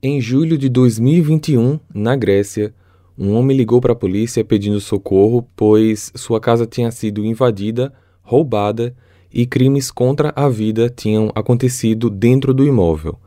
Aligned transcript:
Em 0.00 0.20
julho 0.20 0.56
de 0.56 0.68
2021, 0.68 1.80
na 1.92 2.14
Grécia, 2.14 2.72
um 3.18 3.34
homem 3.34 3.56
ligou 3.56 3.80
para 3.80 3.94
a 3.94 3.96
polícia 3.96 4.44
pedindo 4.44 4.80
socorro, 4.80 5.44
pois 5.56 6.12
sua 6.14 6.38
casa 6.38 6.64
tinha 6.64 6.88
sido 6.92 7.26
invadida, 7.26 7.92
roubada 8.22 8.94
e 9.34 9.44
crimes 9.44 9.90
contra 9.90 10.32
a 10.36 10.48
vida 10.48 10.88
tinham 10.88 11.32
acontecido 11.34 12.08
dentro 12.08 12.54
do 12.54 12.64
imóvel. 12.64 13.18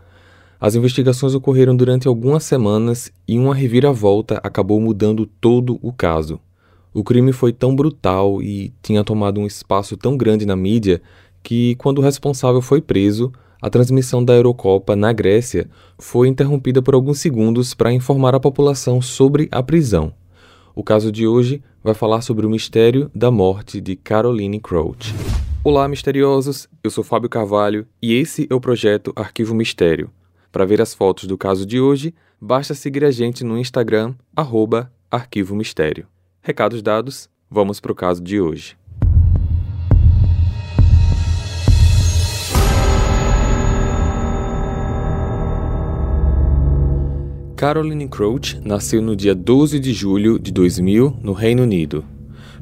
As 0.62 0.74
investigações 0.74 1.36
ocorreram 1.36 1.76
durante 1.76 2.08
algumas 2.08 2.46
semanas 2.46 3.12
e 3.28 3.38
uma 3.38 3.54
reviravolta 3.54 4.40
acabou 4.42 4.80
mudando 4.80 5.26
todo 5.26 5.78
o 5.82 5.92
caso. 5.92 6.40
O 6.94 7.04
crime 7.04 7.34
foi 7.34 7.52
tão 7.52 7.76
brutal 7.76 8.42
e 8.42 8.72
tinha 8.82 9.04
tomado 9.04 9.42
um 9.42 9.46
espaço 9.46 9.98
tão 9.98 10.16
grande 10.16 10.46
na 10.46 10.56
mídia 10.56 11.02
que, 11.44 11.76
quando 11.76 11.98
o 11.98 12.02
responsável 12.02 12.62
foi 12.62 12.80
preso, 12.80 13.30
a 13.62 13.70
transmissão 13.70 14.26
da 14.26 14.34
Eurocopa 14.34 14.96
na 14.96 15.14
Grécia 15.14 15.70
foi 16.00 16.28
interrompida 16.28 16.82
por 16.82 16.96
alguns 16.96 17.20
segundos 17.20 17.76
para 17.76 17.94
informar 17.94 18.34
a 18.34 18.40
população 18.40 19.02
sobre 19.02 19.48
a 19.52 19.62
prisão. 19.62 20.12
O 20.74 20.84
caso 20.84 21.12
de 21.12 21.28
hoje 21.28 21.62
vai 21.84 21.94
falar 21.94 22.22
sobre 22.22 22.46
o 22.46 22.50
mistério 22.50 23.12
da 23.14 23.30
morte 23.30 23.80
de 23.80 23.96
Caroline 23.96 24.60
Crouch. 24.60 25.14
Olá, 25.64 25.88
misteriosos! 25.88 26.68
Eu 26.84 26.90
sou 26.90 27.04
Fábio 27.04 27.30
Carvalho 27.30 27.86
e 28.02 28.16
esse 28.16 28.48
é 28.50 28.56
o 28.56 28.60
projeto 28.60 29.14
Arquivo 29.16 29.54
Mistério. 29.54 30.10
Para 30.52 30.66
ver 30.66 30.82
as 30.82 30.96
fotos 30.96 31.26
do 31.26 31.38
caso 31.38 31.64
de 31.66 31.80
hoje, 31.80 32.16
basta 32.42 32.74
seguir 32.74 33.06
a 33.06 33.12
gente 33.12 33.44
no 33.44 33.60
Instagram, 33.60 34.16
arroba 34.36 34.92
Arquivo 35.12 35.56
Mistério. 35.56 36.08
Recados 36.42 36.82
dados, 36.82 37.30
vamos 37.48 37.80
para 37.80 37.92
o 37.92 37.96
caso 37.96 38.24
de 38.24 38.42
hoje. 38.42 38.81
Caroline 47.62 48.08
Crouch 48.08 48.60
nasceu 48.66 49.04
no 49.04 49.16
dia 49.16 49.36
12 49.36 49.80
de 49.80 49.94
julho 49.94 50.40
de 50.40 50.52
2000 50.52 51.18
no 51.22 51.32
Reino 51.32 51.62
Unido. 51.62 52.04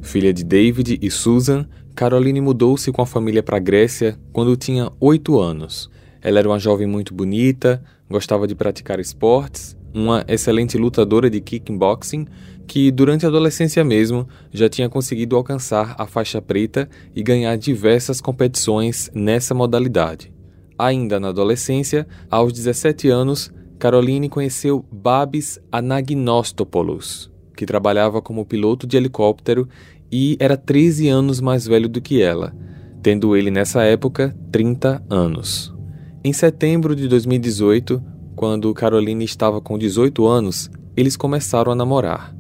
Filha 0.02 0.34
de 0.34 0.44
David 0.44 1.00
e 1.02 1.10
Susan, 1.10 1.66
Caroline 1.96 2.42
mudou-se 2.42 2.92
com 2.92 3.02
a 3.02 3.06
família 3.06 3.42
para 3.42 3.56
a 3.56 3.62
Grécia 3.62 4.20
quando 4.34 4.58
tinha 4.58 4.92
8 5.00 5.40
anos. 5.40 5.90
Ela 6.22 6.40
era 6.40 6.50
uma 6.50 6.60
jovem 6.60 6.86
muito 6.86 7.14
bonita, 7.14 7.82
gostava 8.10 8.46
de 8.46 8.54
praticar 8.56 9.00
esportes, 9.00 9.74
uma 9.94 10.26
excelente 10.28 10.78
lutadora 10.78 11.30
de 11.30 11.40
kickboxing 11.40 12.28
que, 12.68 12.92
durante 12.92 13.26
a 13.26 13.30
adolescência 13.30 13.86
mesmo, 13.86 14.28
já 14.52 14.68
tinha 14.68 14.90
conseguido 14.90 15.38
alcançar 15.38 15.96
a 15.98 16.06
faixa 16.06 16.42
preta 16.42 16.90
e 17.16 17.24
ganhar 17.24 17.56
diversas 17.58 18.20
competições 18.20 19.10
nessa 19.14 19.54
modalidade. 19.54 20.30
Ainda 20.78 21.22
na 21.22 21.30
adolescência, 21.30 22.06
aos 22.30 22.52
17 22.52 23.08
anos, 23.08 23.50
Caroline 23.80 24.28
conheceu 24.28 24.84
Babis 24.92 25.58
Anagnostopoulos, 25.72 27.32
que 27.56 27.66
trabalhava 27.66 28.22
como 28.22 28.46
piloto 28.46 28.86
de 28.86 28.98
helicóptero 28.98 29.70
e 30.12 30.36
era 30.38 30.58
13 30.58 31.08
anos 31.08 31.40
mais 31.40 31.66
velho 31.66 31.88
do 31.88 32.02
que 32.02 32.22
ela, 32.22 32.54
tendo 33.02 33.38
ele 33.38 33.50
nessa 33.50 33.84
época 33.84 34.36
30 34.52 35.02
anos. 35.10 35.74
Em 36.22 36.34
setembro 36.34 36.94
de 36.94 37.08
2018, 37.08 38.04
quando 38.36 38.74
Caroline 38.74 39.24
estava 39.24 39.62
com 39.62 39.78
18 39.78 40.28
anos, 40.28 40.70
eles 40.98 41.16
começaram 41.16 41.72
a 41.72 41.76
namorar. 41.76 42.36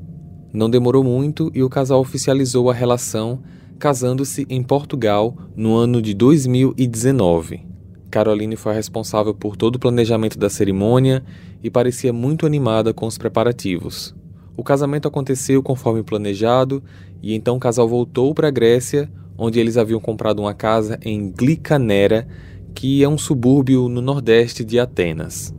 Não 0.53 0.69
demorou 0.69 1.05
muito 1.05 1.49
e 1.55 1.63
o 1.63 1.69
casal 1.69 2.01
oficializou 2.01 2.69
a 2.69 2.73
relação, 2.73 3.41
casando-se 3.77 4.45
em 4.49 4.61
Portugal 4.61 5.37
no 5.55 5.73
ano 5.77 6.01
de 6.01 6.13
2019. 6.13 7.68
Caroline 8.09 8.55
foi 8.55 8.73
responsável 8.73 9.33
por 9.33 9.55
todo 9.55 9.75
o 9.75 9.79
planejamento 9.79 10.37
da 10.37 10.49
cerimônia 10.49 11.23
e 11.63 11.69
parecia 11.69 12.11
muito 12.11 12.45
animada 12.45 12.93
com 12.93 13.05
os 13.05 13.17
preparativos. 13.17 14.15
O 14.57 14.63
casamento 14.63 15.07
aconteceu 15.07 15.61
conforme 15.61 16.03
planejado 16.03 16.83
e 17.21 17.33
então 17.33 17.57
o 17.57 17.59
casal 17.59 17.87
voltou 17.87 18.33
para 18.33 18.47
a 18.47 18.51
Grécia, 18.51 19.09
onde 19.37 19.59
eles 19.59 19.77
haviam 19.77 19.99
comprado 19.99 20.39
uma 20.39 20.53
casa 20.53 20.99
em 21.01 21.31
Glicanera, 21.31 22.27
que 22.73 23.03
é 23.03 23.07
um 23.07 23.17
subúrbio 23.17 23.87
no 23.87 24.01
nordeste 24.01 24.63
de 24.63 24.79
Atenas. 24.79 25.53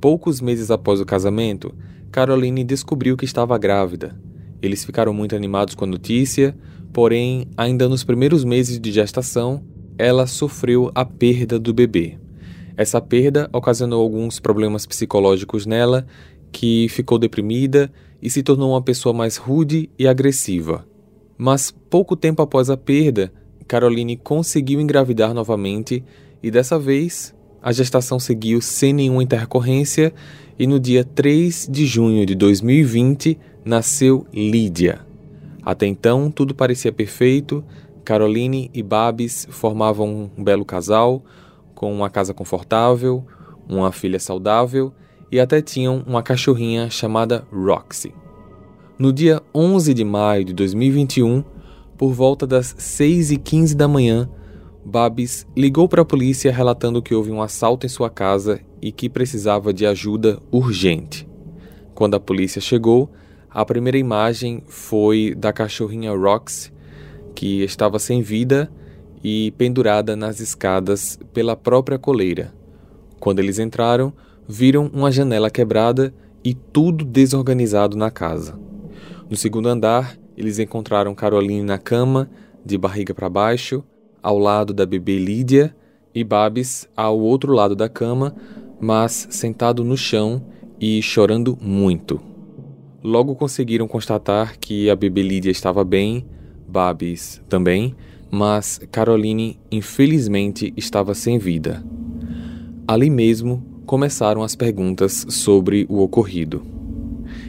Poucos 0.00 0.40
meses 0.40 0.70
após 0.70 1.00
o 1.00 1.04
casamento, 1.04 1.74
Caroline 2.10 2.64
descobriu 2.64 3.16
que 3.16 3.24
estava 3.24 3.58
grávida. 3.58 4.16
Eles 4.62 4.84
ficaram 4.84 5.12
muito 5.12 5.36
animados 5.36 5.74
com 5.74 5.84
a 5.84 5.88
notícia, 5.88 6.56
porém, 6.92 7.46
ainda 7.56 7.88
nos 7.88 8.04
primeiros 8.04 8.44
meses 8.44 8.80
de 8.80 8.90
gestação, 8.90 9.62
ela 10.00 10.26
sofreu 10.26 10.90
a 10.94 11.04
perda 11.04 11.58
do 11.58 11.74
bebê. 11.74 12.16
Essa 12.76 13.00
perda 13.00 13.50
ocasionou 13.52 14.00
alguns 14.00 14.40
problemas 14.40 14.86
psicológicos 14.86 15.66
nela, 15.66 16.06
que 16.50 16.88
ficou 16.88 17.18
deprimida 17.18 17.92
e 18.22 18.30
se 18.30 18.42
tornou 18.42 18.70
uma 18.70 18.82
pessoa 18.82 19.12
mais 19.12 19.36
rude 19.36 19.90
e 19.98 20.08
agressiva. 20.08 20.86
Mas 21.36 21.70
pouco 21.70 22.16
tempo 22.16 22.42
após 22.42 22.70
a 22.70 22.76
perda, 22.76 23.32
Caroline 23.68 24.16
conseguiu 24.16 24.80
engravidar 24.80 25.34
novamente 25.34 26.02
e 26.42 26.50
dessa 26.50 26.78
vez 26.78 27.34
a 27.62 27.70
gestação 27.70 28.18
seguiu 28.18 28.60
sem 28.60 28.92
nenhuma 28.92 29.22
intercorrência 29.22 30.12
e 30.58 30.66
no 30.66 30.80
dia 30.80 31.04
3 31.04 31.68
de 31.70 31.84
junho 31.84 32.24
de 32.24 32.34
2020 32.34 33.38
nasceu 33.64 34.26
Lídia. 34.32 35.00
Até 35.62 35.86
então, 35.86 36.30
tudo 36.30 36.54
parecia 36.54 36.90
perfeito. 36.90 37.62
Caroline 38.04 38.70
e 38.72 38.82
Babs 38.82 39.46
formavam 39.50 40.30
um 40.36 40.42
belo 40.42 40.64
casal, 40.64 41.24
com 41.74 41.92
uma 41.92 42.10
casa 42.10 42.34
confortável, 42.34 43.24
uma 43.68 43.92
filha 43.92 44.18
saudável 44.18 44.92
e 45.30 45.38
até 45.38 45.62
tinham 45.62 46.02
uma 46.06 46.22
cachorrinha 46.22 46.90
chamada 46.90 47.46
Roxy. 47.52 48.12
No 48.98 49.12
dia 49.12 49.40
11 49.54 49.94
de 49.94 50.04
maio 50.04 50.44
de 50.44 50.52
2021, 50.52 51.44
por 51.96 52.12
volta 52.12 52.46
das 52.46 52.74
6 52.76 53.30
e 53.30 53.36
15 53.36 53.74
da 53.76 53.86
manhã, 53.86 54.28
Babs 54.84 55.46
ligou 55.56 55.88
para 55.88 56.02
a 56.02 56.04
polícia 56.04 56.52
relatando 56.52 57.02
que 57.02 57.14
houve 57.14 57.30
um 57.30 57.40
assalto 57.40 57.86
em 57.86 57.88
sua 57.88 58.10
casa 58.10 58.60
e 58.82 58.90
que 58.90 59.08
precisava 59.08 59.72
de 59.72 59.86
ajuda 59.86 60.38
urgente. 60.50 61.28
Quando 61.94 62.14
a 62.14 62.20
polícia 62.20 62.60
chegou, 62.60 63.10
a 63.48 63.64
primeira 63.64 63.98
imagem 63.98 64.62
foi 64.66 65.34
da 65.36 65.52
cachorrinha 65.52 66.12
Rox, 66.12 66.72
que 67.40 67.62
estava 67.62 67.98
sem 67.98 68.20
vida 68.20 68.70
e 69.24 69.50
pendurada 69.52 70.14
nas 70.14 70.40
escadas 70.40 71.18
pela 71.32 71.56
própria 71.56 71.98
coleira. 71.98 72.52
Quando 73.18 73.38
eles 73.38 73.58
entraram, 73.58 74.12
viram 74.46 74.90
uma 74.92 75.10
janela 75.10 75.48
quebrada 75.48 76.12
e 76.44 76.52
tudo 76.52 77.02
desorganizado 77.02 77.96
na 77.96 78.10
casa. 78.10 78.60
No 79.30 79.38
segundo 79.38 79.70
andar, 79.70 80.18
eles 80.36 80.58
encontraram 80.58 81.14
Caroline 81.14 81.62
na 81.62 81.78
cama, 81.78 82.28
de 82.62 82.76
barriga 82.76 83.14
para 83.14 83.30
baixo, 83.30 83.82
ao 84.22 84.38
lado 84.38 84.74
da 84.74 84.84
bebê 84.84 85.18
Lídia 85.18 85.74
e 86.14 86.22
Babs 86.22 86.86
ao 86.94 87.18
outro 87.18 87.54
lado 87.54 87.74
da 87.74 87.88
cama, 87.88 88.36
mas 88.78 89.28
sentado 89.30 89.82
no 89.82 89.96
chão 89.96 90.44
e 90.78 91.00
chorando 91.00 91.56
muito. 91.58 92.20
Logo 93.02 93.34
conseguiram 93.34 93.88
constatar 93.88 94.58
que 94.58 94.90
a 94.90 94.94
bebê 94.94 95.22
Lídia 95.22 95.50
estava 95.50 95.82
bem, 95.82 96.26
Babs 96.70 97.42
também, 97.48 97.94
mas 98.30 98.80
Caroline 98.90 99.58
infelizmente 99.70 100.72
estava 100.76 101.14
sem 101.14 101.38
vida. 101.38 101.84
Ali 102.86 103.10
mesmo 103.10 103.62
começaram 103.84 104.42
as 104.42 104.54
perguntas 104.54 105.26
sobre 105.28 105.86
o 105.88 106.00
ocorrido. 106.00 106.62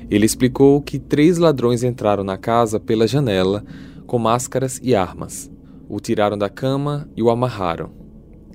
Ele 0.10 0.26
explicou 0.26 0.82
que 0.82 1.00
três 1.00 1.38
ladrões 1.38 1.84
entraram 1.84 2.24
na 2.24 2.38
casa 2.38 2.80
pela 2.80 3.08
janela 3.08 3.64
com 4.06 4.18
máscaras 4.18 4.80
e 4.84 4.94
armas 4.94 5.52
o 5.92 6.00
tiraram 6.00 6.38
da 6.38 6.48
cama 6.48 7.06
e 7.18 7.22
o 7.22 7.30
amarraram. 7.30 7.90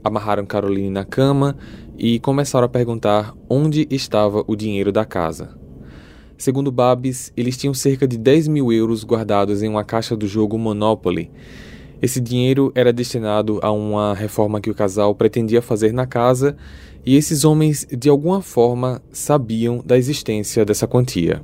Amarraram 0.02 0.46
Caroline 0.46 0.88
na 0.88 1.04
cama 1.04 1.54
e 1.98 2.18
começaram 2.18 2.64
a 2.64 2.68
perguntar 2.68 3.34
onde 3.46 3.86
estava 3.90 4.42
o 4.46 4.56
dinheiro 4.56 4.90
da 4.90 5.04
casa. 5.04 5.50
Segundo 6.38 6.70
Babs, 6.70 7.32
eles 7.36 7.56
tinham 7.56 7.72
cerca 7.72 8.06
de 8.06 8.18
10 8.18 8.48
mil 8.48 8.72
euros 8.72 9.04
guardados 9.04 9.62
em 9.62 9.68
uma 9.68 9.84
caixa 9.84 10.14
do 10.14 10.26
jogo 10.26 10.58
Monopoly. 10.58 11.30
Esse 12.00 12.20
dinheiro 12.20 12.70
era 12.74 12.92
destinado 12.92 13.58
a 13.62 13.72
uma 13.72 14.12
reforma 14.12 14.60
que 14.60 14.70
o 14.70 14.74
casal 14.74 15.14
pretendia 15.14 15.62
fazer 15.62 15.94
na 15.94 16.06
casa 16.06 16.56
e 17.06 17.16
esses 17.16 17.44
homens, 17.44 17.86
de 17.90 18.08
alguma 18.10 18.42
forma, 18.42 19.00
sabiam 19.10 19.82
da 19.84 19.96
existência 19.96 20.64
dessa 20.64 20.86
quantia. 20.86 21.42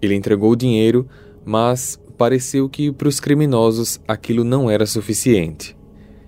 Ele 0.00 0.14
entregou 0.14 0.52
o 0.52 0.56
dinheiro, 0.56 1.06
mas 1.44 2.00
pareceu 2.16 2.68
que 2.68 2.90
para 2.90 3.08
os 3.08 3.20
criminosos 3.20 4.00
aquilo 4.08 4.42
não 4.42 4.70
era 4.70 4.86
suficiente. 4.86 5.76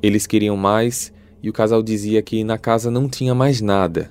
Eles 0.03 0.27
queriam 0.27 0.57
mais 0.57 1.13
e 1.43 1.49
o 1.49 1.53
casal 1.53 1.83
dizia 1.83 2.21
que 2.21 2.45
na 2.45 2.59
casa 2.59 2.91
não 2.91 3.09
tinha 3.09 3.35
mais 3.35 3.63
nada. 3.63 4.11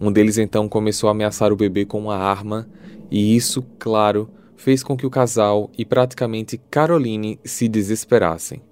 Um 0.00 0.12
deles 0.12 0.38
então 0.38 0.68
começou 0.68 1.08
a 1.08 1.12
ameaçar 1.12 1.52
o 1.52 1.56
bebê 1.56 1.84
com 1.84 1.98
uma 1.98 2.16
arma, 2.16 2.68
e 3.10 3.34
isso, 3.34 3.62
claro, 3.78 4.28
fez 4.56 4.82
com 4.82 4.96
que 4.96 5.06
o 5.06 5.10
casal 5.10 5.70
e 5.76 5.84
praticamente 5.84 6.60
Caroline 6.70 7.40
se 7.44 7.66
desesperassem. 7.66 8.62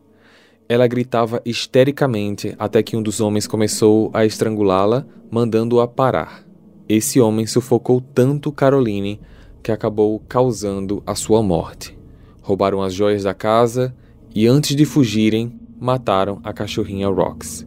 Ela 0.68 0.86
gritava 0.86 1.40
histericamente 1.44 2.54
até 2.58 2.82
que 2.82 2.94
um 2.94 3.02
dos 3.02 3.20
homens 3.20 3.46
começou 3.46 4.10
a 4.12 4.26
estrangulá-la, 4.26 5.06
mandando-a 5.30 5.88
parar. 5.88 6.46
esse 6.88 7.20
homem 7.20 7.46
sufocou 7.46 8.00
tanto 8.00 8.50
Caroline 8.50 9.20
que 9.62 9.70
acabou 9.70 10.20
causando 10.26 11.02
a 11.06 11.14
sua 11.14 11.42
morte. 11.42 11.98
Roubaram 12.40 12.82
as 12.82 12.94
joias 12.94 13.24
da 13.24 13.34
casa 13.34 13.94
e, 14.34 14.46
antes 14.46 14.74
de 14.74 14.86
fugirem, 14.86 15.58
mataram 15.78 16.40
a 16.42 16.52
cachorrinha 16.52 17.08
Rox. 17.08 17.66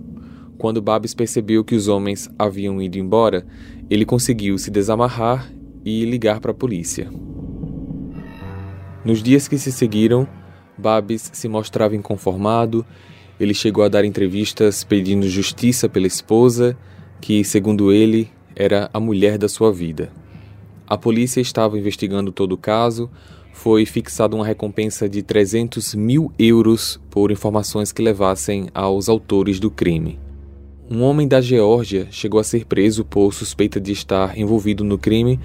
Quando 0.58 0.82
Babs 0.82 1.14
percebeu 1.14 1.64
que 1.64 1.76
os 1.76 1.88
homens 1.88 2.30
haviam 2.38 2.82
ido 2.82 2.98
embora, 2.98 3.46
ele 3.90 4.06
conseguiu 4.06 4.58
se 4.58 4.72
desamarrar 4.72 5.52
e 5.84 6.06
ligar 6.06 6.40
para 6.40 6.52
a 6.52 6.56
polícia. 6.56 7.10
Nos 9.04 9.24
dias 9.24 9.48
que 9.48 9.58
se 9.58 9.72
seguiram, 9.72 10.28
Babs 10.78 11.32
se 11.34 11.48
mostrava 11.48 11.96
inconformado. 11.96 12.86
Ele 13.40 13.54
chegou 13.54 13.84
a 13.84 13.90
dar 13.90 14.06
entrevistas 14.06 14.84
pedindo 14.84 15.28
justiça 15.28 15.90
pela 15.90 16.08
esposa, 16.08 16.78
que, 17.20 17.44
segundo 17.44 17.92
ele, 17.92 18.30
era 18.56 18.90
a 18.94 19.00
mulher 19.00 19.38
da 19.38 19.50
sua 19.50 19.72
vida. 19.72 20.12
A 20.88 20.98
polícia 20.98 21.40
estava 21.40 21.80
investigando 21.80 22.32
todo 22.32 22.52
o 22.52 22.58
caso. 22.58 23.10
Foi 23.54 23.86
fixada 23.86 24.36
uma 24.36 24.46
recompensa 24.46 25.08
de 25.10 25.22
300 25.22 25.96
mil 25.96 26.32
euros 26.38 27.00
por 27.10 27.32
informações 27.32 27.92
que 27.92 28.02
levassem 28.02 28.68
aos 28.74 29.10
autores 29.10 29.60
do 29.60 29.72
crime. 29.72 30.20
Um 30.94 31.04
homem 31.04 31.26
da 31.26 31.40
Geórgia 31.40 32.10
chegou 32.12 32.38
a 32.38 32.44
ser 32.44 32.66
preso 32.66 33.06
por 33.06 33.34
suspeita 33.34 33.80
de 33.80 33.94
estar 33.94 34.38
envolvido 34.38 34.84
no 34.84 34.98
crime, 34.98 35.40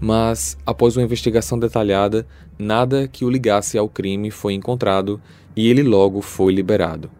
mas 0.00 0.56
após 0.64 0.96
uma 0.96 1.02
investigação 1.02 1.58
detalhada, 1.58 2.24
nada 2.56 3.08
que 3.08 3.24
o 3.24 3.28
ligasse 3.28 3.76
ao 3.76 3.88
crime 3.88 4.30
foi 4.30 4.54
encontrado 4.54 5.20
e 5.56 5.68
ele 5.68 5.82
logo 5.82 6.22
foi 6.22 6.54
liberado. 6.54 7.10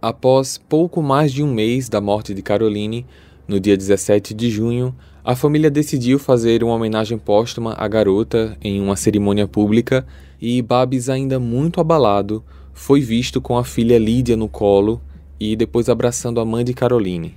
Após 0.00 0.56
pouco 0.56 1.02
mais 1.02 1.32
de 1.32 1.42
um 1.42 1.52
mês 1.52 1.88
da 1.88 2.00
morte 2.00 2.32
de 2.32 2.42
Caroline, 2.42 3.04
no 3.48 3.58
dia 3.58 3.76
17 3.76 4.32
de 4.32 4.48
junho, 4.48 4.94
a 5.24 5.34
família 5.34 5.68
decidiu 5.68 6.16
fazer 6.16 6.62
uma 6.62 6.74
homenagem 6.74 7.18
póstuma 7.18 7.74
à 7.76 7.88
garota 7.88 8.56
em 8.62 8.80
uma 8.80 8.94
cerimônia 8.94 9.48
pública 9.48 10.06
e 10.40 10.62
Babs, 10.62 11.08
ainda 11.08 11.40
muito 11.40 11.80
abalado, 11.80 12.44
foi 12.72 13.00
visto 13.00 13.40
com 13.40 13.58
a 13.58 13.64
filha 13.64 13.98
Lídia 13.98 14.36
no 14.36 14.48
colo 14.48 15.02
e 15.40 15.56
depois 15.56 15.88
abraçando 15.88 16.38
a 16.38 16.44
mãe 16.44 16.62
de 16.62 16.74
Caroline. 16.74 17.34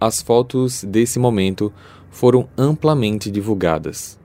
As 0.00 0.22
fotos 0.22 0.84
desse 0.84 1.18
momento 1.18 1.72
foram 2.08 2.48
amplamente 2.56 3.30
divulgadas. 3.30 4.18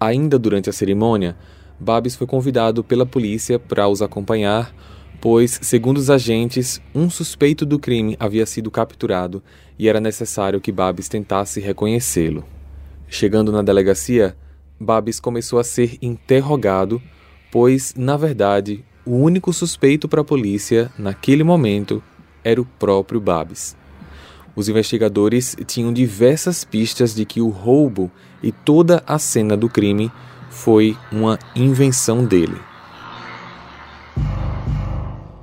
Ainda 0.00 0.38
durante 0.38 0.70
a 0.70 0.72
cerimônia, 0.72 1.36
Babs 1.78 2.16
foi 2.16 2.26
convidado 2.26 2.82
pela 2.82 3.04
polícia 3.04 3.58
para 3.58 3.86
os 3.86 4.00
acompanhar, 4.00 4.74
pois, 5.20 5.58
segundo 5.62 5.98
os 5.98 6.10
agentes, 6.10 6.80
um 6.94 7.08
suspeito 7.10 7.66
do 7.66 7.78
crime 7.78 8.16
havia 8.18 8.46
sido 8.46 8.70
capturado 8.70 9.42
e 9.78 9.88
era 9.88 10.00
necessário 10.00 10.60
que 10.60 10.72
Babs 10.72 11.08
tentasse 11.08 11.60
reconhecê-lo. 11.60 12.44
Chegando 13.06 13.52
na 13.52 13.62
delegacia, 13.62 14.36
Babs 14.80 15.20
começou 15.20 15.58
a 15.58 15.64
ser 15.64 15.98
interrogado, 16.02 17.00
pois, 17.52 17.94
na 17.96 18.16
verdade, 18.16 18.84
o 19.06 19.12
único 19.16 19.52
suspeito 19.52 20.08
para 20.08 20.22
a 20.22 20.24
polícia 20.24 20.90
naquele 20.98 21.44
momento 21.44 22.02
era 22.44 22.60
o 22.60 22.64
próprio 22.64 23.20
Babs. 23.20 23.76
Os 24.54 24.68
investigadores 24.68 25.56
tinham 25.66 25.92
diversas 25.92 26.62
pistas 26.62 27.14
de 27.14 27.24
que 27.24 27.40
o 27.40 27.48
roubo 27.48 28.10
e 28.42 28.52
toda 28.52 29.02
a 29.06 29.18
cena 29.18 29.56
do 29.56 29.68
crime 29.68 30.12
foi 30.48 30.96
uma 31.10 31.38
invenção 31.56 32.24
dele. 32.24 32.56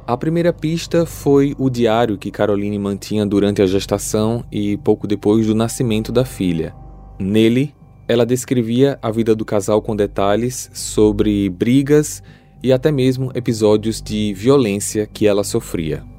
A 0.08 0.18
primeira 0.18 0.52
pista 0.52 1.06
foi 1.06 1.56
o 1.58 1.70
diário 1.70 2.18
que 2.18 2.32
Caroline 2.32 2.78
mantinha 2.78 3.26
durante 3.26 3.62
a 3.62 3.66
gestação 3.66 4.44
e 4.52 4.78
pouco 4.78 5.08
depois 5.08 5.48
do 5.48 5.56
nascimento 5.56 6.12
da 6.12 6.26
filha. 6.26 6.76
Nele, 7.20 7.74
ela 8.08 8.26
descrevia 8.26 9.00
a 9.02 9.10
vida 9.10 9.34
do 9.34 9.46
casal 9.46 9.82
com 9.82 9.96
detalhes 9.96 10.70
sobre 10.74 11.50
brigas 11.50 12.22
e 12.62 12.74
até 12.74 12.92
mesmo 12.92 13.32
episódios 13.34 14.02
de 14.02 14.34
violência 14.34 15.08
que 15.08 15.28
ela 15.28 15.44
sofria. 15.44 16.11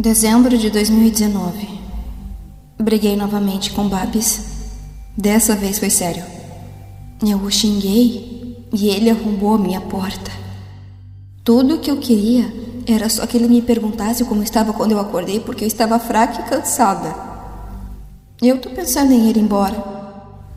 Dezembro 0.00 0.56
de 0.56 0.70
2019. 0.70 1.68
Briguei 2.78 3.14
novamente 3.16 3.70
com 3.70 3.86
Babs. 3.86 4.40
Dessa 5.14 5.54
vez 5.54 5.78
foi 5.78 5.90
sério. 5.90 6.24
Eu 7.22 7.36
o 7.36 7.50
xinguei 7.50 8.66
e 8.72 8.88
ele 8.88 9.10
arrombou 9.10 9.56
a 9.56 9.58
minha 9.58 9.78
porta. 9.82 10.30
Tudo 11.44 11.74
o 11.74 11.78
que 11.80 11.90
eu 11.90 11.98
queria 11.98 12.50
era 12.88 13.10
só 13.10 13.26
que 13.26 13.36
ele 13.36 13.46
me 13.46 13.60
perguntasse 13.60 14.24
como 14.24 14.42
estava 14.42 14.72
quando 14.72 14.92
eu 14.92 15.00
acordei, 15.00 15.38
porque 15.38 15.64
eu 15.64 15.68
estava 15.68 15.98
fraca 15.98 16.40
e 16.40 16.48
cansada. 16.48 17.14
Eu 18.40 18.58
tô 18.58 18.70
pensando 18.70 19.12
em 19.12 19.28
ir 19.28 19.36
embora. 19.36 19.76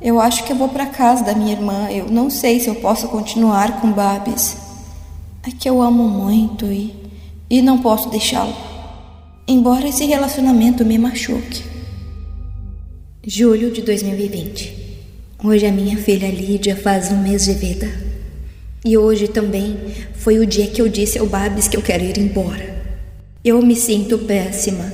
Eu 0.02 0.22
acho 0.22 0.46
que 0.46 0.54
eu 0.54 0.58
vou 0.58 0.70
para 0.70 0.86
casa 0.86 1.26
da 1.26 1.36
minha 1.36 1.52
irmã. 1.52 1.90
Eu 1.90 2.10
não 2.10 2.30
sei 2.30 2.62
se 2.62 2.70
eu 2.70 2.76
posso 2.76 3.10
continuar 3.10 3.82
com 3.82 3.92
Babs. 3.92 4.56
É 5.46 5.52
que 5.52 5.70
eu 5.70 5.82
amo 5.82 6.08
muito 6.08 6.66
e 6.68 7.04
e 7.50 7.62
não 7.62 7.80
posso 7.80 8.10
deixá-lo. 8.10 8.73
Embora 9.54 9.88
esse 9.88 10.04
relacionamento 10.06 10.84
me 10.84 10.98
machuque. 10.98 11.62
Julho 13.24 13.70
de 13.70 13.84
2020. 13.84 14.74
Hoje 15.44 15.68
a 15.68 15.72
minha 15.72 15.96
filha 15.96 16.28
Lídia 16.28 16.76
faz 16.76 17.12
um 17.12 17.22
mês 17.22 17.46
de 17.46 17.54
vida. 17.54 17.88
E 18.84 18.98
hoje 18.98 19.28
também 19.28 19.78
foi 20.16 20.40
o 20.40 20.46
dia 20.48 20.66
que 20.66 20.82
eu 20.82 20.90
disse 20.90 21.20
ao 21.20 21.28
Babs 21.28 21.68
que 21.68 21.78
eu 21.78 21.84
quero 21.84 22.04
ir 22.04 22.18
embora. 22.18 22.84
Eu 23.46 23.62
me 23.62 23.76
sinto 23.76 24.18
péssima. 24.18 24.92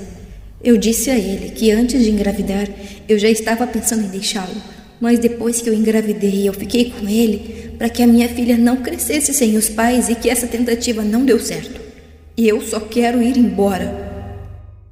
Eu 0.61 0.75
disse 0.75 1.09
a 1.09 1.17
ele 1.17 1.51
que 1.51 1.71
antes 1.71 2.03
de 2.03 2.11
engravidar 2.11 2.67
eu 3.07 3.17
já 3.17 3.29
estava 3.29 3.65
pensando 3.65 4.07
em 4.07 4.09
deixá-lo, 4.09 4.61
mas 4.99 5.19
depois 5.19 5.61
que 5.61 5.69
eu 5.69 5.73
engravidei 5.73 6.49
eu 6.49 6.53
fiquei 6.53 6.91
com 6.91 7.07
ele 7.07 7.75
para 7.77 7.87
que 7.87 8.03
a 8.03 8.07
minha 8.07 8.27
filha 8.27 8.57
não 8.57 8.83
crescesse 8.83 9.33
sem 9.33 9.55
os 9.55 9.69
pais 9.69 10.09
e 10.09 10.15
que 10.15 10.29
essa 10.29 10.47
tentativa 10.47 11.01
não 11.01 11.23
deu 11.23 11.39
certo. 11.39 11.79
E 12.35 12.45
eu 12.45 12.59
só 12.59 12.81
quero 12.81 13.23
ir 13.23 13.37
embora. 13.37 14.08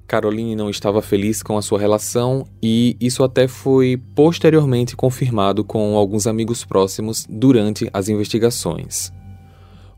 Caroline 0.08 0.56
não 0.56 0.70
estava 0.70 1.02
feliz 1.02 1.44
com 1.44 1.58
a 1.58 1.62
sua 1.62 1.78
relação 1.78 2.46
e 2.64 2.96
isso 3.00 3.24
até 3.24 3.48
foi 3.48 4.02
posteriormente 4.16 4.96
confirmado 4.96 5.66
com 5.66 5.98
alguns 5.98 6.26
amigos 6.26 6.64
próximos 6.64 7.26
durante 7.30 7.90
as 7.92 8.08
investigações. 8.08 9.12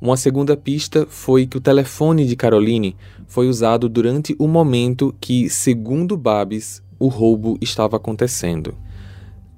Uma 0.02 0.18
segunda 0.18 0.58
pista 0.58 1.06
foi 1.08 1.46
que 1.46 1.58
o 1.58 1.62
telefone 1.62 2.26
de 2.26 2.36
Caroline 2.36 2.96
foi 3.28 3.48
usado 3.48 3.88
durante 3.88 4.36
o 4.40 4.48
momento 4.48 5.14
que, 5.22 5.50
segundo 5.50 6.18
Babs, 6.18 6.82
o 6.98 7.08
roubo 7.08 7.58
estava 7.62 7.98
acontecendo. 7.98 8.76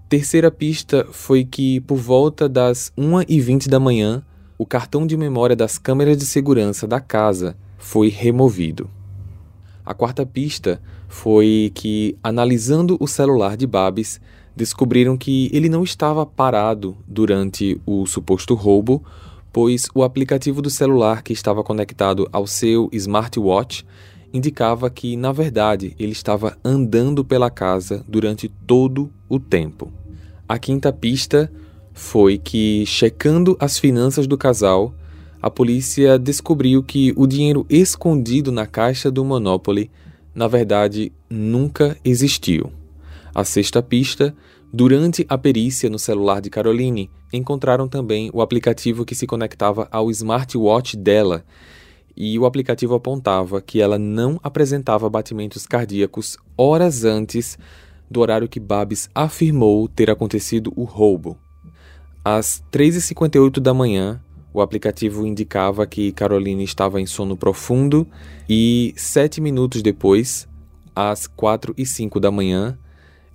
Terceira 0.09 0.51
pista 0.51 1.07
foi 1.11 1.45
que, 1.45 1.79
por 1.81 1.97
volta 1.97 2.49
das 2.49 2.91
1h20 2.97 3.69
da 3.69 3.79
manhã, 3.79 4.21
o 4.57 4.65
cartão 4.65 5.07
de 5.07 5.15
memória 5.15 5.55
das 5.55 5.77
câmeras 5.77 6.17
de 6.17 6.25
segurança 6.25 6.85
da 6.85 6.99
casa 6.99 7.55
foi 7.77 8.09
removido. 8.09 8.89
A 9.91 9.93
quarta 9.93 10.25
pista 10.25 10.81
foi 11.09 11.69
que, 11.75 12.17
analisando 12.23 12.95
o 12.97 13.07
celular 13.07 13.57
de 13.57 13.67
Babs, 13.67 14.21
descobriram 14.55 15.17
que 15.17 15.49
ele 15.51 15.67
não 15.67 15.83
estava 15.83 16.25
parado 16.25 16.95
durante 17.05 17.77
o 17.85 18.05
suposto 18.05 18.55
roubo, 18.55 19.03
pois 19.51 19.89
o 19.93 20.01
aplicativo 20.01 20.61
do 20.61 20.69
celular 20.69 21.21
que 21.21 21.33
estava 21.33 21.61
conectado 21.61 22.25
ao 22.31 22.47
seu 22.47 22.89
smartwatch 22.93 23.85
indicava 24.33 24.89
que, 24.89 25.17
na 25.17 25.33
verdade, 25.33 25.93
ele 25.99 26.13
estava 26.13 26.57
andando 26.63 27.25
pela 27.25 27.49
casa 27.49 28.01
durante 28.07 28.47
todo 28.47 29.11
o 29.27 29.41
tempo. 29.41 29.91
A 30.47 30.57
quinta 30.57 30.93
pista 30.93 31.51
foi 31.91 32.37
que, 32.37 32.85
checando 32.85 33.57
as 33.59 33.77
finanças 33.77 34.25
do 34.25 34.37
casal, 34.37 34.95
a 35.41 35.49
polícia 35.49 36.19
descobriu 36.19 36.83
que 36.83 37.13
o 37.15 37.25
dinheiro 37.25 37.65
escondido 37.69 38.51
na 38.51 38.67
caixa 38.67 39.09
do 39.09 39.25
Monopoly, 39.25 39.89
na 40.35 40.47
verdade, 40.47 41.11
nunca 41.29 41.97
existiu. 42.05 42.71
A 43.33 43.43
sexta 43.43 43.81
pista, 43.81 44.35
durante 44.71 45.25
a 45.27 45.37
perícia 45.37 45.89
no 45.89 45.97
celular 45.97 46.41
de 46.41 46.49
Caroline, 46.49 47.09
encontraram 47.33 47.87
também 47.87 48.29
o 48.33 48.41
aplicativo 48.41 49.03
que 49.03 49.15
se 49.15 49.25
conectava 49.25 49.87
ao 49.91 50.11
smartwatch 50.11 50.95
dela, 50.95 51.43
e 52.15 52.37
o 52.37 52.45
aplicativo 52.45 52.93
apontava 52.93 53.61
que 53.61 53.81
ela 53.81 53.97
não 53.97 54.39
apresentava 54.43 55.09
batimentos 55.09 55.65
cardíacos 55.65 56.37
horas 56.57 57.03
antes 57.03 57.57
do 58.09 58.19
horário 58.19 58.49
que 58.49 58.59
Babs 58.59 59.09
afirmou 59.15 59.87
ter 59.87 60.11
acontecido 60.11 60.71
o 60.75 60.83
roubo. 60.83 61.37
Às 62.23 62.61
3h58 62.71 63.59
da 63.59 63.73
manhã, 63.73 64.21
o 64.53 64.61
aplicativo 64.61 65.25
indicava 65.25 65.85
que 65.85 66.11
Caroline 66.11 66.63
estava 66.63 66.99
em 66.99 67.05
sono 67.05 67.37
profundo 67.37 68.07
e 68.49 68.93
sete 68.97 69.39
minutos 69.39 69.81
depois, 69.81 70.47
às 70.95 71.27
quatro 71.27 71.73
e 71.77 71.85
cinco 71.85 72.19
da 72.19 72.31
manhã, 72.31 72.77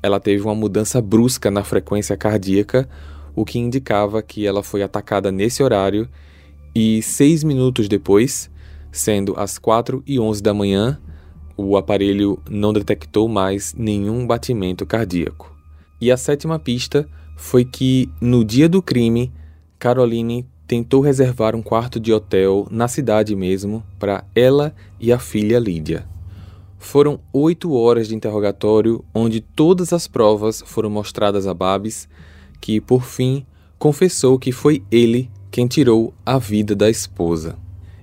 ela 0.02 0.20
teve 0.20 0.42
uma 0.42 0.54
mudança 0.54 1.00
brusca 1.00 1.50
na 1.50 1.64
frequência 1.64 2.16
cardíaca, 2.16 2.88
o 3.34 3.44
que 3.44 3.58
indicava 3.58 4.22
que 4.22 4.46
ela 4.46 4.62
foi 4.62 4.82
atacada 4.82 5.32
nesse 5.32 5.62
horário 5.62 6.08
e 6.74 7.02
seis 7.02 7.42
minutos 7.42 7.88
depois, 7.88 8.50
sendo 8.92 9.34
às 9.38 9.58
quatro 9.58 10.02
e 10.06 10.20
onze 10.20 10.42
da 10.42 10.52
manhã, 10.52 11.00
o 11.56 11.76
aparelho 11.76 12.38
não 12.50 12.72
detectou 12.72 13.28
mais 13.28 13.74
nenhum 13.74 14.26
batimento 14.26 14.84
cardíaco. 14.84 15.54
E 15.98 16.12
a 16.12 16.16
sétima 16.16 16.58
pista 16.58 17.08
foi 17.34 17.64
que, 17.64 18.10
no 18.20 18.44
dia 18.44 18.68
do 18.68 18.82
crime, 18.82 19.32
Caroline 19.78 20.46
tentou 20.66 21.00
reservar 21.00 21.54
um 21.54 21.62
quarto 21.62 22.00
de 22.00 22.12
hotel 22.12 22.66
na 22.70 22.88
cidade 22.88 23.36
mesmo 23.36 23.84
para 23.98 24.24
ela 24.34 24.74
e 24.98 25.12
a 25.12 25.18
filha 25.18 25.58
Lídia. 25.58 26.06
Foram 26.78 27.20
oito 27.32 27.72
horas 27.72 28.08
de 28.08 28.14
interrogatório 28.14 29.04
onde 29.14 29.40
todas 29.40 29.92
as 29.92 30.06
provas 30.06 30.62
foram 30.66 30.90
mostradas 30.90 31.46
a 31.46 31.54
Babs, 31.54 32.08
que, 32.60 32.80
por 32.80 33.04
fim, 33.04 33.46
confessou 33.78 34.38
que 34.38 34.52
foi 34.52 34.82
ele 34.90 35.30
quem 35.50 35.66
tirou 35.66 36.12
a 36.24 36.38
vida 36.38 36.74
da 36.74 36.90
esposa. 36.90 37.56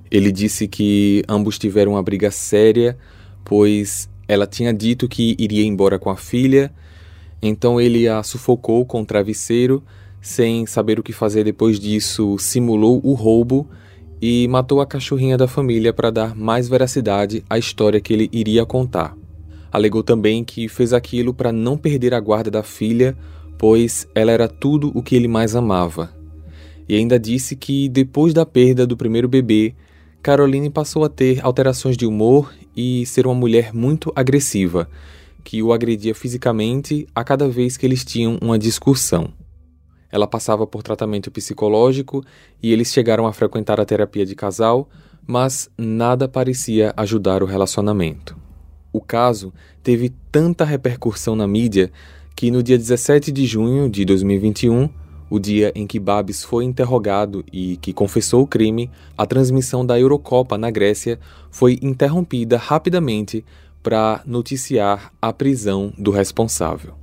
Ele 0.10 0.32
disse 0.32 0.68
que 0.68 1.24
ambos 1.28 1.58
tiveram 1.58 1.94
uma 1.94 2.04
briga 2.04 2.32
séria, 2.32 2.98
pois 3.44 4.10
ela 4.28 4.48
tinha 4.48 4.74
dito 4.74 5.08
que 5.08 5.36
iria 5.38 5.64
embora 5.64 6.00
com 6.00 6.10
a 6.10 6.16
filha, 6.16 6.74
então 7.42 7.80
ele 7.80 8.08
a 8.08 8.24
sufocou 8.24 8.86
com 8.86 9.02
o 9.02 9.06
travesseiro, 9.06 9.84
sem 10.24 10.66
saber 10.66 10.98
o 10.98 11.04
que 11.04 11.12
fazer 11.12 11.44
depois 11.44 11.78
disso, 11.78 12.38
simulou 12.40 13.02
o 13.04 13.14
roubo 13.14 13.68
e 14.22 14.48
matou 14.48 14.80
a 14.80 14.86
cachorrinha 14.86 15.38
da 15.38 15.50
família 15.50 15.92
para 15.92 16.10
dar 16.10 16.34
mais 16.34 16.70
veracidade 16.70 17.44
à 17.50 17.58
história 17.58 18.00
que 18.00 18.14
ele 18.14 18.30
iria 18.32 18.66
contar. 18.66 19.18
Alegou 19.70 20.02
também 20.02 20.42
que 20.42 20.70
fez 20.70 20.94
aquilo 20.94 21.34
para 21.34 21.52
não 21.52 21.78
perder 21.78 22.14
a 22.14 22.22
guarda 22.22 22.50
da 22.50 22.64
filha, 22.64 23.18
pois 23.58 24.08
ela 24.16 24.32
era 24.32 24.48
tudo 24.48 24.94
o 24.96 25.04
que 25.04 25.14
ele 25.14 25.28
mais 25.28 25.58
amava. 25.58 26.10
E 26.88 26.96
ainda 26.96 27.20
disse 27.20 27.54
que 27.54 27.90
depois 27.90 28.34
da 28.34 28.46
perda 28.46 28.88
do 28.88 28.96
primeiro 28.96 29.28
bebê, 29.28 29.76
Caroline 30.22 30.70
passou 30.70 31.04
a 31.04 31.10
ter 31.10 31.44
alterações 31.46 31.98
de 31.98 32.06
humor 32.06 32.54
e 32.74 33.06
ser 33.06 33.28
uma 33.28 33.36
mulher 33.36 33.74
muito 33.74 34.10
agressiva, 34.16 34.90
que 35.44 35.62
o 35.62 35.74
agredia 35.74 36.16
fisicamente 36.16 37.06
a 37.14 37.26
cada 37.26 37.50
vez 37.50 37.76
que 37.76 37.86
eles 37.86 38.06
tinham 38.06 38.38
uma 38.42 38.58
discussão. 38.58 39.43
Ela 40.14 40.28
passava 40.28 40.68
por 40.68 40.84
tratamento 40.84 41.32
psicológico 41.32 42.24
e 42.62 42.72
eles 42.72 42.94
chegaram 42.94 43.26
a 43.26 43.34
frequentar 43.34 43.82
a 43.82 43.86
terapia 43.86 44.24
de 44.24 44.36
casal, 44.36 44.88
mas 45.26 45.72
nada 45.76 46.28
parecia 46.28 46.94
ajudar 46.96 47.42
o 47.42 47.48
relacionamento. 47.48 48.38
O 48.94 49.02
caso 49.02 49.52
teve 49.82 50.14
tanta 50.32 50.64
repercussão 50.64 51.36
na 51.36 51.48
mídia 51.48 51.92
que 52.36 52.52
no 52.52 52.62
dia 52.62 52.78
17 52.78 53.32
de 53.32 53.48
junho 53.48 53.90
de 53.90 54.06
2021, 54.06 54.88
o 55.32 55.40
dia 55.40 55.72
em 55.74 55.88
que 55.88 56.00
Babis 56.00 56.44
foi 56.44 56.64
interrogado 56.64 57.44
e 57.52 57.78
que 57.78 57.92
confessou 57.92 58.44
o 58.44 58.48
crime, 58.48 58.92
a 59.18 59.26
transmissão 59.26 59.84
da 59.84 60.00
Eurocopa 60.00 60.60
na 60.60 60.70
Grécia 60.70 61.20
foi 61.50 61.80
interrompida 61.82 62.56
rapidamente 62.56 63.44
para 63.82 64.22
noticiar 64.28 65.12
a 65.20 65.34
prisão 65.34 65.92
do 65.98 66.12
responsável. 66.12 67.03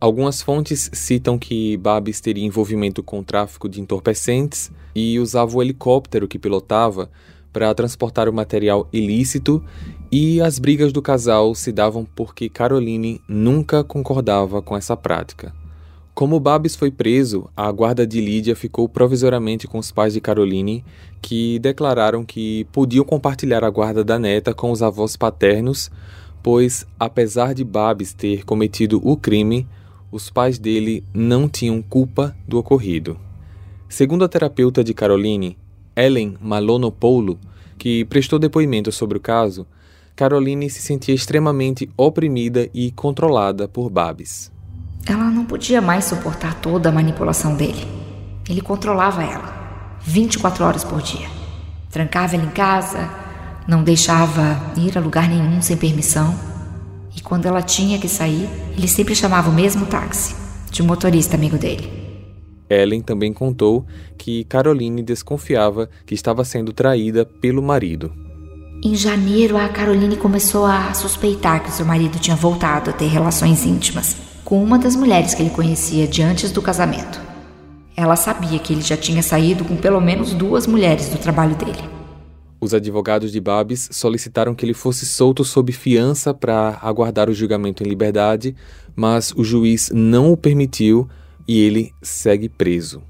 Algumas 0.00 0.42
fontes 0.42 0.90
citam 0.92 1.38
que 1.38 1.76
Babis 1.76 2.20
teria 2.20 2.44
envolvimento 2.44 3.02
com 3.02 3.20
o 3.20 3.24
tráfico 3.24 3.68
de 3.68 3.80
entorpecentes 3.80 4.70
e 4.94 5.18
usava 5.18 5.56
o 5.56 5.62
helicóptero 5.62 6.28
que 6.28 6.38
pilotava 6.38 7.10
para 7.52 7.72
transportar 7.72 8.28
o 8.28 8.32
material 8.32 8.88
ilícito, 8.92 9.62
e 10.10 10.40
as 10.40 10.58
brigas 10.58 10.92
do 10.92 11.00
casal 11.00 11.54
se 11.54 11.70
davam 11.70 12.04
porque 12.04 12.48
Caroline 12.48 13.20
nunca 13.28 13.84
concordava 13.84 14.60
com 14.60 14.76
essa 14.76 14.96
prática. 14.96 15.54
Como 16.14 16.38
Babis 16.38 16.76
foi 16.76 16.90
preso, 16.90 17.48
a 17.56 17.70
guarda 17.70 18.06
de 18.06 18.20
Lídia 18.20 18.54
ficou 18.54 18.88
provisoriamente 18.88 19.66
com 19.66 19.78
os 19.78 19.90
pais 19.90 20.12
de 20.12 20.20
Caroline, 20.20 20.84
que 21.22 21.58
declararam 21.60 22.24
que 22.24 22.66
podiam 22.72 23.04
compartilhar 23.04 23.64
a 23.64 23.70
guarda 23.70 24.04
da 24.04 24.18
neta 24.18 24.52
com 24.52 24.70
os 24.70 24.82
avós 24.82 25.16
paternos, 25.16 25.90
pois, 26.42 26.86
apesar 26.98 27.54
de 27.54 27.64
Babis 27.64 28.12
ter 28.12 28.44
cometido 28.44 29.00
o 29.02 29.16
crime, 29.16 29.66
os 30.14 30.30
pais 30.30 30.60
dele 30.60 31.02
não 31.12 31.48
tinham 31.48 31.82
culpa 31.82 32.36
do 32.46 32.56
ocorrido. 32.56 33.18
Segundo 33.88 34.24
a 34.24 34.28
terapeuta 34.28 34.84
de 34.84 34.94
Caroline, 34.94 35.58
Ellen 35.96 36.36
Malonopoulo, 36.40 37.36
que 37.76 38.04
prestou 38.04 38.38
depoimento 38.38 38.92
sobre 38.92 39.18
o 39.18 39.20
caso, 39.20 39.66
Caroline 40.14 40.70
se 40.70 40.80
sentia 40.80 41.12
extremamente 41.12 41.90
oprimida 41.96 42.70
e 42.72 42.92
controlada 42.92 43.66
por 43.66 43.90
Babs. 43.90 44.52
Ela 45.04 45.24
não 45.24 45.44
podia 45.44 45.82
mais 45.82 46.04
suportar 46.04 46.60
toda 46.60 46.90
a 46.90 46.92
manipulação 46.92 47.56
dele. 47.56 47.84
Ele 48.48 48.60
controlava 48.60 49.24
ela, 49.24 49.98
24 50.04 50.64
horas 50.64 50.84
por 50.84 51.02
dia. 51.02 51.26
Trancava 51.90 52.36
ela 52.36 52.44
em 52.44 52.50
casa, 52.50 53.10
não 53.66 53.82
deixava 53.82 54.60
ir 54.76 54.96
a 54.96 55.00
lugar 55.00 55.28
nenhum 55.28 55.60
sem 55.60 55.76
permissão 55.76 56.53
e 57.16 57.20
quando 57.20 57.46
ela 57.46 57.62
tinha 57.62 57.98
que 57.98 58.08
sair, 58.08 58.48
ele 58.76 58.88
sempre 58.88 59.14
chamava 59.14 59.50
o 59.50 59.54
mesmo 59.54 59.86
táxi, 59.86 60.34
de 60.70 60.82
um 60.82 60.86
motorista 60.86 61.36
amigo 61.36 61.56
dele. 61.56 61.90
Ellen 62.68 63.02
também 63.02 63.32
contou 63.32 63.84
que 64.16 64.44
Caroline 64.44 65.02
desconfiava 65.02 65.88
que 66.06 66.14
estava 66.14 66.44
sendo 66.44 66.72
traída 66.72 67.24
pelo 67.24 67.62
marido. 67.62 68.12
Em 68.82 68.94
janeiro, 68.94 69.56
a 69.56 69.68
Caroline 69.68 70.16
começou 70.16 70.66
a 70.66 70.92
suspeitar 70.92 71.62
que 71.62 71.70
seu 71.70 71.86
marido 71.86 72.18
tinha 72.18 72.36
voltado 72.36 72.90
a 72.90 72.92
ter 72.92 73.06
relações 73.06 73.64
íntimas 73.64 74.16
com 74.44 74.62
uma 74.62 74.78
das 74.78 74.94
mulheres 74.94 75.34
que 75.34 75.42
ele 75.42 75.50
conhecia 75.50 76.06
de 76.06 76.22
antes 76.22 76.52
do 76.52 76.60
casamento. 76.60 77.20
Ela 77.96 78.16
sabia 78.16 78.58
que 78.58 78.72
ele 78.72 78.82
já 78.82 78.96
tinha 78.96 79.22
saído 79.22 79.64
com 79.64 79.76
pelo 79.76 80.00
menos 80.00 80.34
duas 80.34 80.66
mulheres 80.66 81.08
do 81.08 81.18
trabalho 81.18 81.54
dele. 81.54 81.93
Os 82.64 82.72
advogados 82.72 83.30
de 83.30 83.38
Babis 83.42 83.90
solicitaram 83.92 84.54
que 84.54 84.64
ele 84.64 84.72
fosse 84.72 85.04
solto 85.04 85.44
sob 85.44 85.70
fiança 85.70 86.32
para 86.32 86.78
aguardar 86.80 87.28
o 87.28 87.34
julgamento 87.34 87.82
em 87.82 87.86
liberdade, 87.86 88.56
mas 88.96 89.34
o 89.36 89.44
juiz 89.44 89.90
não 89.92 90.32
o 90.32 90.36
permitiu 90.36 91.06
e 91.46 91.60
ele 91.60 91.92
segue 92.00 92.48
preso. 92.48 93.02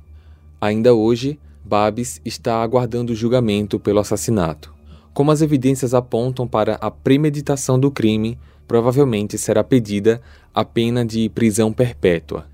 Ainda 0.60 0.92
hoje, 0.92 1.38
Babis 1.64 2.20
está 2.24 2.60
aguardando 2.64 3.12
o 3.12 3.14
julgamento 3.14 3.78
pelo 3.78 4.00
assassinato. 4.00 4.74
Como 5.12 5.30
as 5.30 5.40
evidências 5.40 5.94
apontam 5.94 6.48
para 6.48 6.74
a 6.80 6.90
premeditação 6.90 7.78
do 7.78 7.92
crime, 7.92 8.36
provavelmente 8.66 9.38
será 9.38 9.62
pedida 9.62 10.20
a 10.52 10.64
pena 10.64 11.06
de 11.06 11.28
prisão 11.28 11.72
perpétua. 11.72 12.44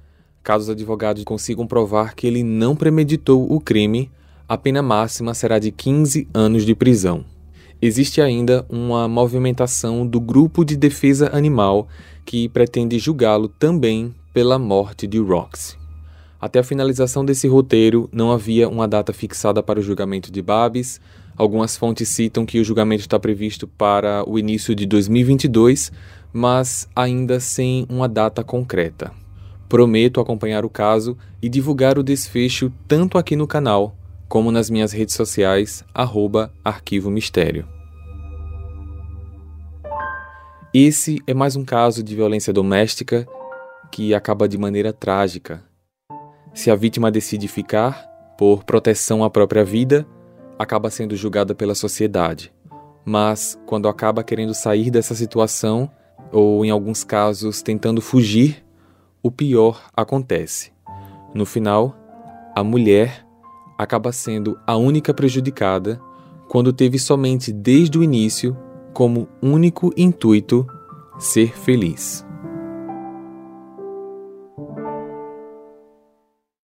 Caso 0.43 0.65
os 0.65 0.71
advogados 0.71 1.25
consigam 1.25 1.67
provar 1.67 2.15
que 2.15 2.27
ele 2.27 2.43
não 2.43 2.77
premeditou 2.77 3.51
o 3.51 3.59
crime, 3.59 4.11
a 4.51 4.59
pena 4.59 4.83
máxima 4.83 5.33
será 5.33 5.61
de 5.61 5.71
15 5.71 6.27
anos 6.35 6.67
de 6.67 6.75
prisão. 6.75 7.25
Existe 7.81 8.21
ainda 8.21 8.67
uma 8.69 9.07
movimentação 9.07 10.05
do 10.05 10.21
Grupo 10.21 10.65
de 10.65 10.77
Defesa 10.77 11.31
Animal 11.33 11.87
que 12.27 12.49
pretende 12.49 12.99
julgá-lo 12.99 13.47
também 13.47 14.13
pela 14.35 14.59
morte 14.59 15.07
de 15.07 15.21
Roxy. 15.21 15.79
Até 16.41 16.59
a 16.59 16.65
finalização 16.65 17.25
desse 17.25 17.47
roteiro, 17.47 18.09
não 18.11 18.33
havia 18.33 18.69
uma 18.69 18.89
data 18.89 19.13
fixada 19.13 19.63
para 19.63 19.79
o 19.79 19.83
julgamento 19.83 20.33
de 20.33 20.43
Babis. 20.43 21.01
Algumas 21.37 21.77
fontes 21.77 22.09
citam 22.09 22.45
que 22.45 22.59
o 22.59 22.65
julgamento 22.65 23.03
está 23.03 23.21
previsto 23.21 23.69
para 23.69 24.29
o 24.29 24.37
início 24.37 24.75
de 24.75 24.85
2022, 24.85 25.93
mas 26.33 26.89
ainda 26.97 27.39
sem 27.39 27.87
uma 27.89 28.09
data 28.09 28.43
concreta. 28.43 29.13
Prometo 29.69 30.21
acompanhar 30.21 30.65
o 30.65 30.69
caso 30.69 31.17
e 31.41 31.49
divulgar 31.49 31.97
o 31.97 32.03
desfecho 32.03 32.73
tanto 32.89 33.17
aqui 33.17 33.37
no 33.37 33.47
canal 33.47 33.95
como 34.31 34.53
nas 34.53 34.71
minhas 34.71 34.93
redes 34.93 35.17
sociais, 35.17 35.85
arroba 35.93 36.53
Arquivo 36.65 37.11
Mistério. 37.11 37.67
Esse 40.73 41.21
é 41.27 41.35
mais 41.35 41.57
um 41.57 41.65
caso 41.65 42.01
de 42.01 42.15
violência 42.15 42.53
doméstica 42.53 43.27
que 43.91 44.15
acaba 44.15 44.49
de 44.49 44.57
maneira 44.57 44.93
trágica. 44.93 45.65
Se 46.55 46.71
a 46.71 46.77
vítima 46.77 47.11
decide 47.11 47.49
ficar, 47.49 48.09
por 48.39 48.63
proteção 48.63 49.25
à 49.25 49.29
própria 49.29 49.65
vida, 49.65 50.07
acaba 50.57 50.91
sendo 50.91 51.17
julgada 51.17 51.53
pela 51.53 51.75
sociedade. 51.75 52.53
Mas, 53.05 53.59
quando 53.67 53.89
acaba 53.89 54.23
querendo 54.23 54.55
sair 54.55 54.93
dessa 54.93 55.17
situação, 55.17 55.91
ou 56.31 56.65
em 56.65 56.71
alguns 56.71 57.03
casos 57.03 57.63
tentando 57.63 58.01
fugir, 58.01 58.65
o 59.25 59.31
pior 59.33 59.91
acontece. 59.93 60.71
No 61.35 61.45
final, 61.45 61.97
a 62.55 62.63
mulher 62.63 63.29
acaba 63.83 64.13
sendo 64.13 64.59
a 64.67 64.77
única 64.77 65.15
prejudicada 65.15 65.99
quando 66.49 66.71
teve 66.71 66.99
somente 66.99 67.51
desde 67.51 67.99
o 67.99 68.05
início 68.05 68.55
como 68.93 69.27
único 69.41 69.91
intuito 69.97 70.67
ser 71.19 71.57
feliz. 71.57 72.27